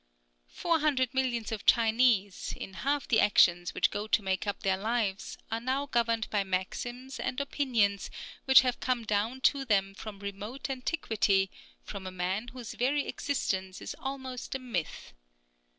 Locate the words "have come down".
8.61-9.41